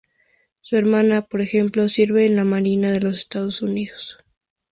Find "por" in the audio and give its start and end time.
1.27-1.41